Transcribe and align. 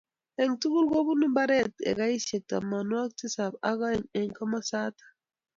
eng 0.41 0.53
tugul 0.61 0.85
kobou 0.91 1.17
mbaret 1.31 1.73
ekaisiek 1.91 2.43
tomonwokik 2.49 3.13
tisab 3.19 3.53
ak 3.69 3.79
aeng 3.87 4.05
eng 4.19 4.31
komosato 4.37 5.05